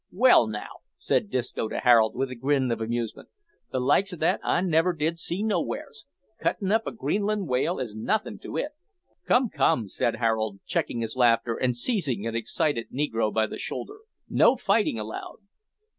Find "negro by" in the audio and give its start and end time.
12.91-13.45